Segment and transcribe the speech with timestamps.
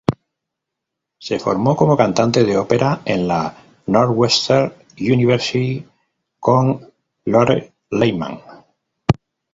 [1.19, 3.55] Se formó como cantante de ópera en la
[3.85, 5.87] Northwestern University
[6.39, 6.91] con
[7.25, 8.39] Lotte Lehmann.